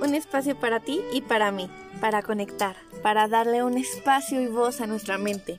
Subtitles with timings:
[0.00, 1.68] Un espacio para ti y para mí,
[2.00, 5.58] para conectar, para darle un espacio y voz a nuestra mente.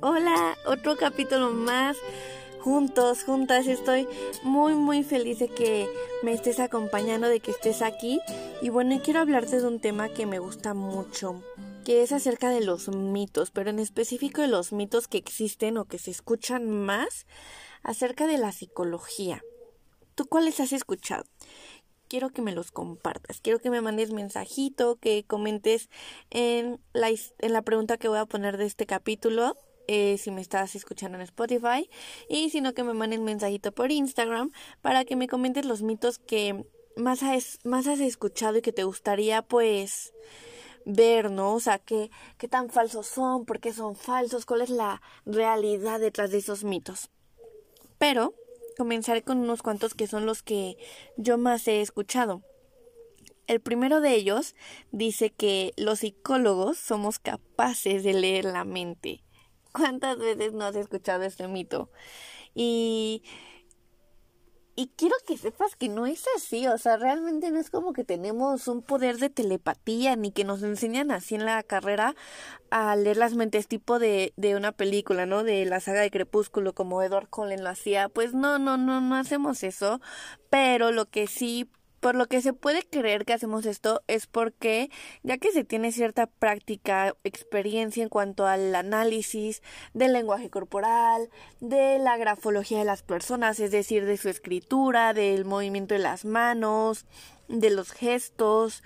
[0.00, 1.96] Hola, otro capítulo más
[2.58, 3.68] juntos, juntas.
[3.68, 4.08] Estoy
[4.42, 5.88] muy, muy feliz de que
[6.24, 8.18] me estés acompañando, de que estés aquí.
[8.60, 11.44] Y bueno, quiero hablarte de un tema que me gusta mucho,
[11.84, 15.84] que es acerca de los mitos, pero en específico de los mitos que existen o
[15.84, 17.28] que se escuchan más
[17.84, 19.44] acerca de la psicología.
[20.16, 21.24] ¿Tú cuáles has escuchado?
[22.08, 25.88] Quiero que me los compartas, quiero que me mandes mensajito, que comentes
[26.30, 29.56] en la, en la pregunta que voy a poner de este capítulo,
[29.88, 31.88] eh, si me estás escuchando en Spotify,
[32.28, 36.18] y si no que me mandes mensajito por Instagram para que me comentes los mitos
[36.18, 40.12] que más has, más has escuchado y que te gustaría pues
[40.84, 41.54] ver, ¿no?
[41.54, 46.00] O sea, qué, qué tan falsos son, por qué son falsos, cuál es la realidad
[46.00, 47.10] detrás de esos mitos.
[47.98, 48.34] Pero
[48.76, 50.76] comenzaré con unos cuantos que son los que
[51.16, 52.42] yo más he escuchado.
[53.46, 54.54] El primero de ellos
[54.90, 59.22] dice que los psicólogos somos capaces de leer la mente.
[59.72, 61.90] ¿Cuántas veces no has escuchado este mito?
[62.54, 63.22] Y
[64.76, 68.04] y quiero que sepas que no es así, o sea, realmente no es como que
[68.04, 72.14] tenemos un poder de telepatía ni que nos enseñan así en la carrera
[72.70, 75.44] a leer las mentes tipo de, de una película, ¿no?
[75.44, 78.10] De la saga de Crepúsculo como Edward Cullen lo hacía.
[78.10, 80.00] Pues no, no, no, no hacemos eso,
[80.50, 81.70] pero lo que sí
[82.06, 84.92] por lo que se puede creer que hacemos esto es porque,
[85.24, 89.60] ya que se tiene cierta práctica, experiencia en cuanto al análisis
[89.92, 95.44] del lenguaje corporal, de la grafología de las personas, es decir, de su escritura, del
[95.44, 97.06] movimiento de las manos,
[97.48, 98.84] de los gestos,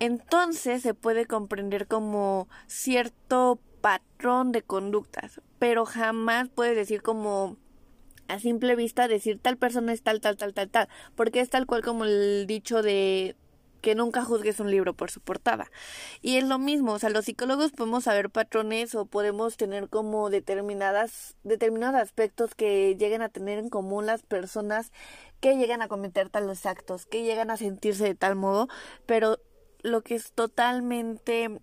[0.00, 7.56] entonces se puede comprender como cierto patrón de conductas, pero jamás puede decir como
[8.32, 11.66] a simple vista decir tal persona es tal, tal, tal, tal, tal, porque es tal
[11.66, 13.36] cual como el dicho de
[13.82, 15.70] que nunca juzgues un libro por su portada.
[16.22, 20.30] Y es lo mismo, o sea, los psicólogos podemos saber patrones o podemos tener como
[20.30, 24.92] determinadas, determinados aspectos que lleguen a tener en común las personas
[25.40, 28.68] que llegan a cometer tales actos, que llegan a sentirse de tal modo,
[29.04, 29.38] pero
[29.82, 31.60] lo que es totalmente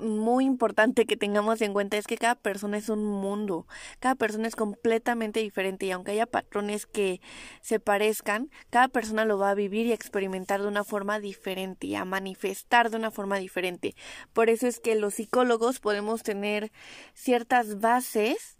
[0.00, 3.66] muy importante que tengamos en cuenta es que cada persona es un mundo,
[3.98, 7.20] cada persona es completamente diferente y aunque haya patrones que
[7.60, 11.86] se parezcan, cada persona lo va a vivir y a experimentar de una forma diferente
[11.86, 13.94] y a manifestar de una forma diferente.
[14.32, 16.72] Por eso es que los psicólogos podemos tener
[17.14, 18.58] ciertas bases,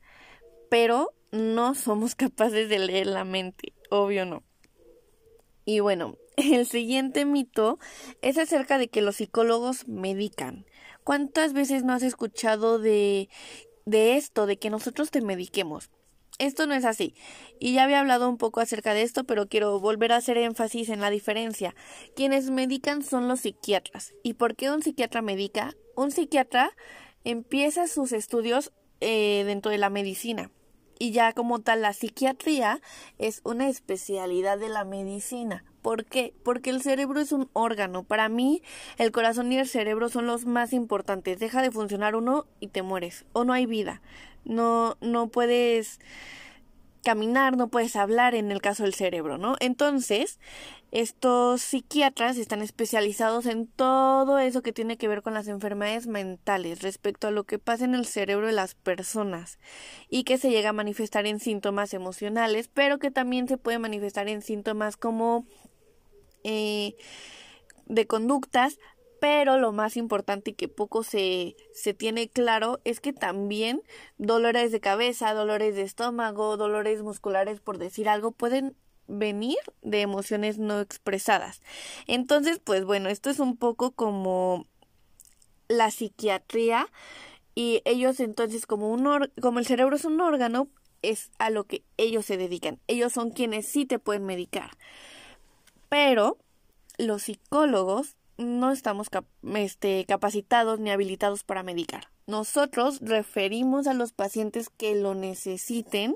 [0.71, 4.43] pero no somos capaces de leer la mente, obvio no.
[5.65, 7.79] Y bueno, el siguiente mito
[8.23, 10.67] es acerca de que los psicólogos medican.
[11.05, 13.29] ¿Cuántas veces no has escuchado de,
[13.87, 15.91] de esto, de que nosotros te mediquemos?
[16.39, 17.15] Esto no es así.
[17.59, 20.89] Y ya había hablado un poco acerca de esto, pero quiero volver a hacer énfasis
[20.89, 21.75] en la diferencia.
[22.17, 24.15] Quienes medican son los psiquiatras.
[24.23, 25.75] ¿Y por qué un psiquiatra medica?
[25.97, 26.71] Un psiquiatra
[27.25, 30.51] empieza sus estudios eh, dentro de la medicina.
[30.99, 32.81] Y ya como tal, la psiquiatría
[33.19, 35.65] es una especialidad de la medicina.
[35.83, 36.35] ¿Por qué?
[36.43, 38.05] Porque el cerebro es un órgano.
[38.05, 38.63] Para mí,
[38.99, 41.39] el corazón y el cerebro son los más importantes.
[41.39, 43.25] Deja de funcionar uno y te mueres.
[43.33, 44.03] O no hay vida.
[44.45, 46.01] No, no puedes
[47.03, 49.57] caminar, no puedes hablar en el caso del cerebro, ¿no?
[49.61, 50.39] Entonces,
[50.91, 56.83] estos psiquiatras están especializados en todo eso que tiene que ver con las enfermedades mentales
[56.83, 59.59] respecto a lo que pasa en el cerebro de las personas
[60.09, 64.29] y que se llega a manifestar en síntomas emocionales, pero que también se puede manifestar
[64.29, 65.47] en síntomas como
[66.45, 66.97] eh,
[67.87, 68.79] de conductas,
[69.21, 73.83] pero lo más importante y que poco se, se tiene claro es que también
[74.17, 80.59] dolores de cabeza, dolores de estómago, dolores musculares, por decir algo, pueden venir de emociones
[80.59, 81.61] no expresadas.
[82.07, 84.67] Entonces, pues bueno, esto es un poco como
[85.69, 86.89] la psiquiatría
[87.55, 90.69] y ellos entonces como un como el cerebro es un órgano
[91.03, 92.81] es a lo que ellos se dedican.
[92.87, 94.71] Ellos son quienes sí te pueden medicar.
[95.91, 96.39] Pero
[96.97, 99.09] los psicólogos no estamos
[99.55, 102.05] este, capacitados ni habilitados para medicar.
[102.27, 106.15] Nosotros referimos a los pacientes que lo necesiten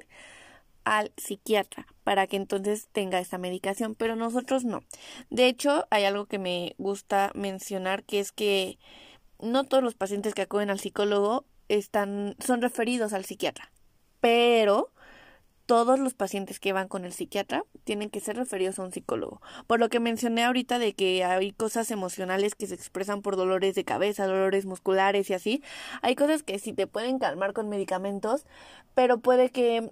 [0.85, 4.83] al psiquiatra para que entonces tenga esta medicación, pero nosotros no.
[5.31, 8.79] De hecho, hay algo que me gusta mencionar que es que
[9.41, 13.73] no todos los pacientes que acuden al psicólogo están son referidos al psiquiatra,
[14.21, 14.91] pero
[15.67, 19.41] todos los pacientes que van con el psiquiatra tienen que ser referidos a un psicólogo.
[19.67, 23.75] Por lo que mencioné ahorita de que hay cosas emocionales que se expresan por dolores
[23.75, 25.63] de cabeza, dolores musculares y así,
[26.03, 28.47] hay cosas que sí te pueden calmar con medicamentos,
[28.95, 29.91] pero puede que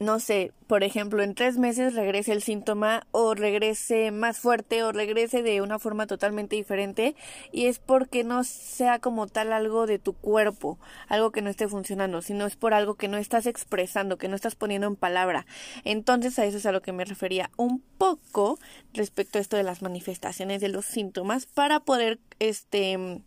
[0.00, 4.92] no sé, por ejemplo, en tres meses regrese el síntoma o regrese más fuerte o
[4.92, 7.16] regrese de una forma totalmente diferente
[7.50, 10.78] y es porque no sea como tal algo de tu cuerpo,
[11.08, 14.36] algo que no esté funcionando, sino es por algo que no estás expresando, que no
[14.36, 15.46] estás poniendo en palabra.
[15.82, 18.58] Entonces a eso es a lo que me refería un poco
[18.92, 23.22] respecto a esto de las manifestaciones de los síntomas para poder este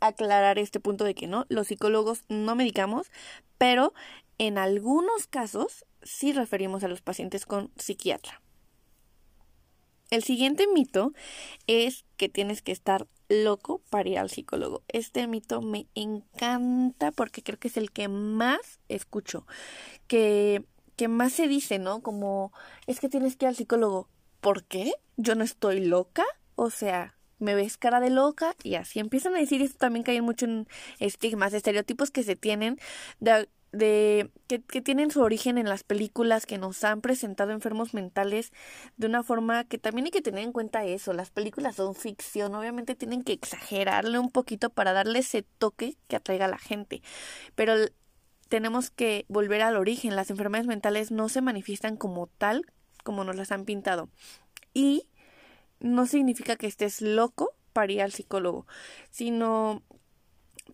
[0.00, 3.10] aclarar este punto de que no, los psicólogos no medicamos,
[3.58, 3.94] pero
[4.38, 8.40] en algunos casos sí referimos a los pacientes con psiquiatra.
[10.10, 11.12] El siguiente mito
[11.66, 14.84] es que tienes que estar loco para ir al psicólogo.
[14.88, 19.46] Este mito me encanta porque creo que es el que más escucho,
[20.06, 20.64] que,
[20.94, 22.02] que más se dice, ¿no?
[22.02, 22.52] Como
[22.86, 24.08] es que tienes que ir al psicólogo.
[24.40, 24.92] ¿Por qué?
[25.16, 26.24] Yo no estoy loca.
[26.54, 30.22] O sea, me ves cara de loca y así empiezan a decir esto también cae
[30.22, 30.68] mucho en
[31.00, 32.78] estigmas, estereotipos que se tienen
[33.20, 37.94] de, de que, que, tienen su origen en las películas que nos han presentado enfermos
[37.94, 38.52] mentales
[38.96, 41.12] de una forma que también hay que tener en cuenta eso.
[41.12, 46.16] Las películas son ficción, obviamente tienen que exagerarle un poquito para darle ese toque que
[46.16, 47.02] atraiga a la gente.
[47.54, 47.74] Pero
[48.48, 50.16] tenemos que volver al origen.
[50.16, 52.62] Las enfermedades mentales no se manifiestan como tal,
[53.04, 54.08] como nos las han pintado.
[54.72, 55.08] Y
[55.80, 58.66] no significa que estés loco para ir al psicólogo,
[59.10, 59.82] sino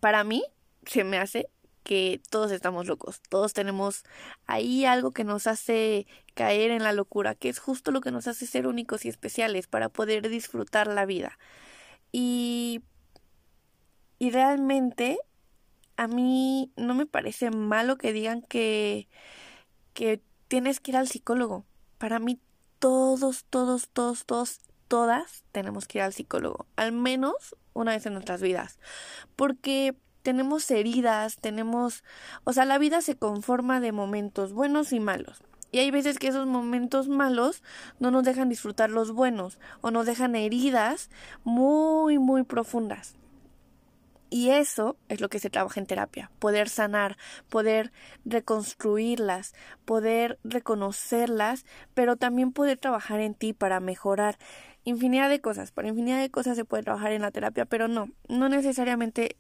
[0.01, 0.45] para mí
[0.87, 1.49] se me hace
[1.82, 4.05] que todos estamos locos, todos tenemos
[4.46, 8.26] ahí algo que nos hace caer en la locura, que es justo lo que nos
[8.26, 11.38] hace ser únicos y especiales para poder disfrutar la vida.
[12.12, 12.82] Y,
[14.19, 15.19] y realmente
[15.96, 19.08] a mí no me parece malo que digan que,
[19.94, 21.64] que tienes que ir al psicólogo.
[21.99, 22.40] Para mí
[22.79, 28.14] todos, todos, todos, todos, todas tenemos que ir al psicólogo, al menos una vez en
[28.14, 28.79] nuestras vidas.
[29.37, 32.05] Porque tenemos heridas, tenemos,
[32.45, 35.43] o sea, la vida se conforma de momentos buenos y malos.
[35.73, 37.63] Y hay veces que esos momentos malos
[37.99, 41.11] no nos dejan disfrutar los buenos o nos dejan heridas
[41.45, 43.17] muy, muy profundas.
[44.29, 47.19] Y eso es lo que se trabaja en terapia, poder sanar,
[47.51, 47.93] poder
[48.25, 49.55] reconstruirlas,
[49.85, 54.39] poder reconocerlas, pero también poder trabajar en ti para mejorar
[54.85, 55.71] infinidad de cosas.
[55.71, 59.37] Para infinidad de cosas se puede trabajar en la terapia, pero no, no necesariamente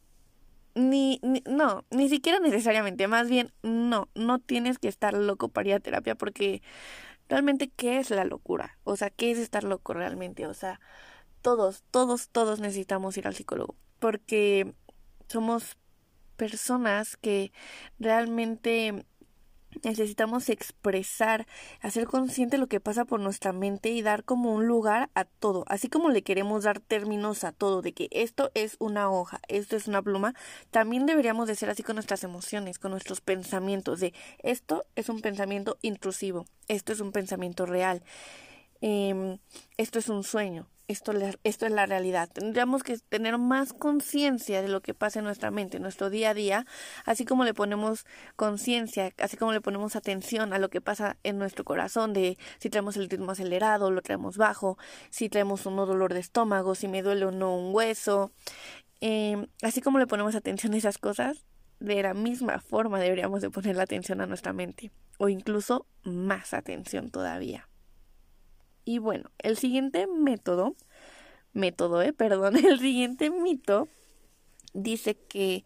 [0.74, 5.74] ni, no, ni siquiera necesariamente, más bien no, no tienes que estar loco para ir
[5.74, 6.62] a terapia porque
[7.28, 10.80] realmente qué es la locura, o sea, qué es estar loco realmente, o sea,
[11.42, 14.74] todos, todos, todos necesitamos ir al psicólogo porque
[15.28, 15.76] somos
[16.36, 17.52] personas que
[17.98, 19.06] realmente
[19.82, 21.46] necesitamos expresar,
[21.80, 25.64] hacer consciente lo que pasa por nuestra mente y dar como un lugar a todo,
[25.68, 29.76] así como le queremos dar términos a todo, de que esto es una hoja, esto
[29.76, 30.34] es una pluma,
[30.70, 35.20] también deberíamos de ser así con nuestras emociones, con nuestros pensamientos, de esto es un
[35.20, 38.02] pensamiento intrusivo, esto es un pensamiento real,
[38.80, 39.38] eh,
[39.76, 41.12] esto es un sueño, esto,
[41.44, 42.28] esto es la realidad.
[42.32, 46.30] Tendríamos que tener más conciencia de lo que pasa en nuestra mente, en nuestro día
[46.30, 46.66] a día,
[47.04, 48.04] así como le ponemos
[48.36, 52.70] conciencia, así como le ponemos atención a lo que pasa en nuestro corazón, de si
[52.70, 54.78] traemos el ritmo acelerado, lo traemos bajo,
[55.10, 58.32] si traemos un dolor de estómago, si me duele o no un hueso.
[59.00, 61.44] Em, así como le ponemos atención a esas cosas,
[61.80, 66.54] de la misma forma deberíamos de poner la atención a nuestra mente, o incluso más
[66.54, 67.68] atención todavía.
[68.84, 70.74] Y bueno, el siguiente método,
[71.52, 73.88] método, eh, perdón, el siguiente mito
[74.74, 75.64] dice que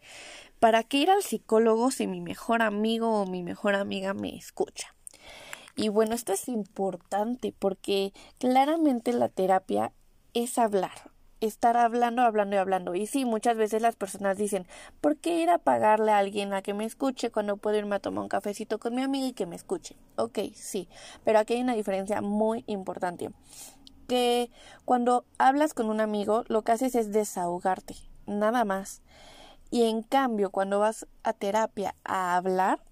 [0.59, 4.93] ¿para qué ir al psicólogo si mi mejor amigo o mi mejor amiga me escucha?
[5.75, 9.93] Y bueno, esto es importante porque claramente la terapia
[10.33, 12.95] es hablar, estar hablando, hablando y hablando.
[12.95, 14.67] Y sí, muchas veces las personas dicen,
[15.01, 17.99] ¿por qué ir a pagarle a alguien a que me escuche cuando puedo irme a
[17.99, 19.95] tomar un cafecito con mi amiga y que me escuche?
[20.15, 20.87] Ok, sí,
[21.23, 23.31] pero aquí hay una diferencia muy importante.
[24.07, 24.49] Que
[24.85, 29.01] cuando hablas con un amigo, lo que haces es desahogarte, nada más.
[29.69, 32.86] Y en cambio, cuando vas a terapia a hablar,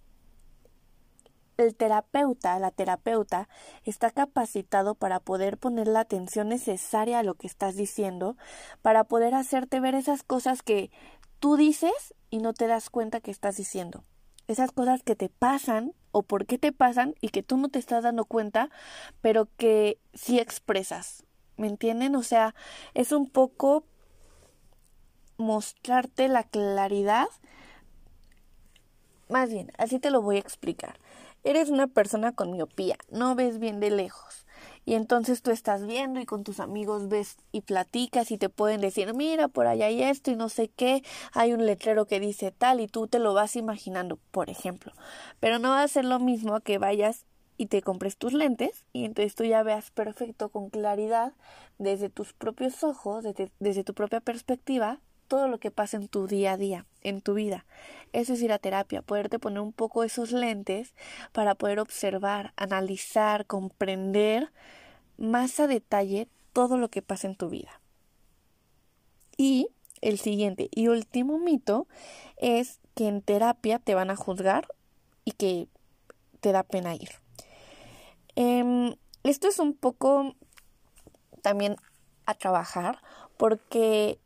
[1.58, 3.48] el terapeuta, la terapeuta,
[3.84, 8.38] está capacitado para poder poner la atención necesaria a lo que estás diciendo,
[8.82, 10.92] para poder hacerte ver esas cosas que
[11.40, 14.04] tú dices y no te das cuenta que estás diciendo.
[14.48, 17.80] Esas cosas que te pasan o por qué te pasan y que tú no te
[17.80, 18.70] estás dando cuenta,
[19.22, 21.24] pero que sí expresas.
[21.58, 22.16] ¿Me entienden?
[22.16, 22.54] O sea,
[22.94, 23.86] es un poco
[25.38, 27.28] mostrarte la claridad.
[29.30, 31.00] Más bien, así te lo voy a explicar.
[31.46, 34.48] Eres una persona con miopía, no ves bien de lejos.
[34.84, 38.82] Y entonces tú estás viendo y con tus amigos ves y platicas y te pueden
[38.82, 42.52] decir, mira, por allá hay esto y no sé qué, hay un letrero que dice
[42.52, 44.92] tal y tú te lo vas imaginando, por ejemplo.
[45.40, 47.25] Pero no va a ser lo mismo que vayas
[47.58, 51.34] y te compres tus lentes y entonces tú ya veas perfecto con claridad
[51.78, 56.27] desde tus propios ojos, desde, desde, tu propia perspectiva, todo lo que pasa en tu
[56.27, 57.65] día a día, en tu vida.
[58.13, 60.94] Eso es ir a terapia, poderte poner un poco esos lentes
[61.32, 64.51] para poder observar, analizar, comprender
[65.17, 67.82] más a detalle todo lo que pasa en tu vida.
[69.38, 69.67] Y
[70.01, 71.88] el siguiente y último mito
[72.38, 74.67] es que en terapia te van a juzgar
[75.25, 75.67] y que
[76.39, 77.10] te da pena ir.
[78.36, 80.36] Em, esto es un poco
[81.41, 81.75] también
[82.25, 83.01] a trabajar
[83.38, 84.20] porque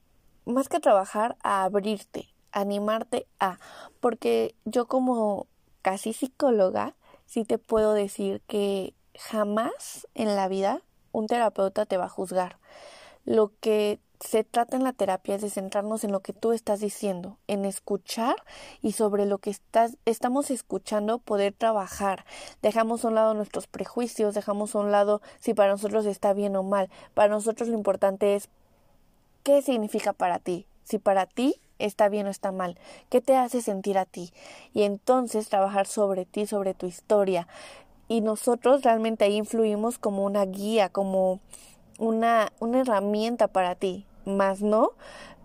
[0.49, 3.59] más que trabajar, a abrirte, animarte a,
[3.99, 5.47] porque yo como
[5.81, 12.05] casi psicóloga, sí te puedo decir que jamás en la vida un terapeuta te va
[12.05, 12.57] a juzgar.
[13.25, 16.81] Lo que se trata en la terapia es de centrarnos en lo que tú estás
[16.81, 18.35] diciendo, en escuchar
[18.81, 22.25] y sobre lo que estás, estamos escuchando poder trabajar.
[22.61, 26.55] Dejamos a un lado nuestros prejuicios, dejamos a un lado si para nosotros está bien
[26.57, 26.89] o mal.
[27.13, 28.49] Para nosotros lo importante es
[29.43, 32.77] qué significa para ti, si para ti está bien o está mal,
[33.09, 34.31] qué te hace sentir a ti.
[34.73, 37.47] Y entonces trabajar sobre ti, sobre tu historia.
[38.07, 41.39] Y nosotros realmente ahí influimos como una guía, como
[41.97, 44.91] una, una herramienta para ti más no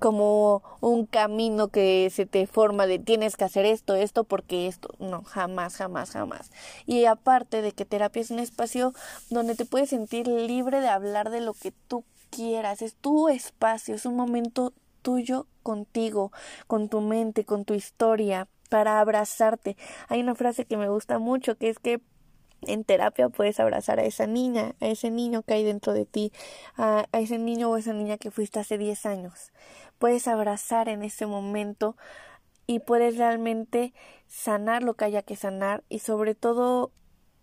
[0.04, 4.90] como un camino que se te forma de tienes que hacer esto, esto, porque esto,
[4.98, 6.50] no, jamás, jamás, jamás.
[6.84, 8.92] Y aparte de que terapia es un espacio
[9.30, 13.94] donde te puedes sentir libre de hablar de lo que tú quieras, es tu espacio,
[13.94, 14.72] es un momento
[15.02, 16.32] tuyo contigo,
[16.66, 19.76] con tu mente, con tu historia, para abrazarte.
[20.08, 22.00] Hay una frase que me gusta mucho que es que
[22.62, 26.32] en terapia puedes abrazar a esa niña, a ese niño que hay dentro de ti,
[26.76, 29.52] a, ese niño o esa niña que fuiste hace 10 años.
[29.98, 31.96] Puedes abrazar en ese momento
[32.66, 33.92] y puedes realmente
[34.26, 36.90] sanar lo que haya que sanar y sobre todo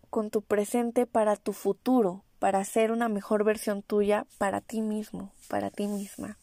[0.10, 5.32] con tu presente para tu futuro, para ser una mejor versión tuya para ti mismo,
[5.48, 6.40] para ti misma.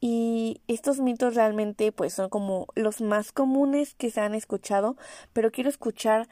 [0.00, 4.96] Y estos mitos realmente pues son como los más comunes que se han escuchado,
[5.32, 6.28] pero quiero escuchar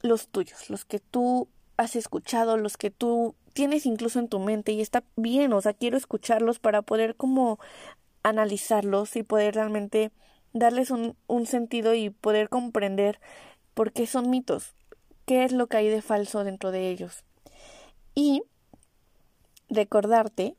[0.00, 4.70] los tuyos, los que tú has escuchado, los que tú tienes incluso en tu mente
[4.70, 7.58] y está bien, o sea, quiero escucharlos para poder como
[8.22, 10.12] analizarlos y poder realmente
[10.52, 13.18] darles un, un sentido y poder comprender
[13.74, 14.76] por qué son mitos,
[15.24, 17.24] qué es lo que hay de falso dentro de ellos.
[18.18, 18.42] Y
[19.68, 20.56] recordarte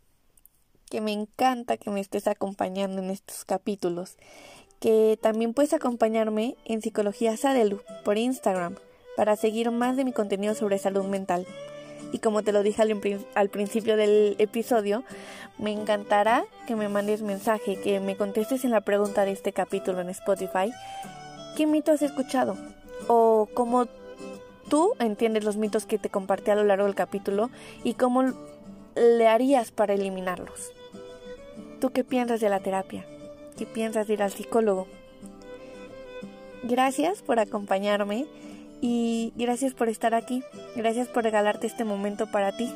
[0.91, 4.15] que me encanta que me estés acompañando en estos capítulos,
[4.79, 8.75] que también puedes acompañarme en Psicología Sadelu por Instagram
[9.15, 11.47] para seguir más de mi contenido sobre salud mental.
[12.13, 12.83] Y como te lo dije
[13.33, 15.03] al, principio del episodio,
[15.57, 19.99] me encantará que me mandes mensaje, que me contestes en la pregunta de este capítulo
[19.99, 20.71] en Spotify.
[21.57, 22.55] ¿Qué mito has escuchado?
[23.07, 23.87] O cómo
[24.69, 27.49] tú entiendes los mitos que te compartí a lo largo del capítulo
[27.83, 28.33] y cómo
[28.95, 30.71] le harías para eliminarlos.
[31.79, 33.05] ¿Tú qué piensas de la terapia?
[33.57, 34.87] ¿Qué piensas de ir al psicólogo?
[36.63, 38.25] Gracias por acompañarme
[38.81, 40.43] y gracias por estar aquí,
[40.75, 42.73] gracias por regalarte este momento para ti.